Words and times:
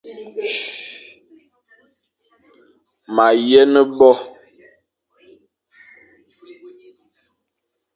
Ma 3.15 3.25
yen 3.49 3.73
bo; 3.97 4.09